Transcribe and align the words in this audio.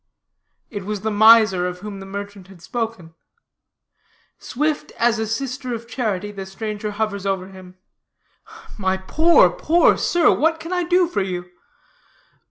It 0.71 0.83
was 0.83 1.01
the 1.01 1.11
miser 1.11 1.67
of 1.67 1.81
whom 1.81 1.99
the 1.99 2.07
merchant 2.07 2.47
had 2.47 2.59
spoken. 2.59 3.13
Swift 4.39 4.91
as 4.97 5.19
a 5.19 5.27
sister 5.27 5.75
of 5.75 5.87
charity, 5.87 6.31
the 6.31 6.47
stranger 6.47 6.89
hovers 6.89 7.27
over 7.27 7.49
him: 7.49 7.77
"My 8.79 8.97
poor, 8.97 9.51
poor 9.51 9.97
sir, 9.99 10.31
what 10.33 10.59
can 10.59 10.73
I 10.73 10.85
do 10.85 11.07
for 11.07 11.21
you?" 11.21 11.51